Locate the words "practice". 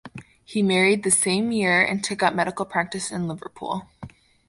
2.65-3.11